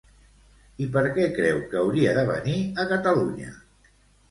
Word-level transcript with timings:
I 0.85 0.87
per 0.95 1.03
què 1.17 1.27
creu 1.35 1.61
que 1.75 1.79
hauria 1.83 2.17
de 2.21 2.25
venir 2.33 2.57
a 2.83 2.89
Catalunya? 2.95 3.57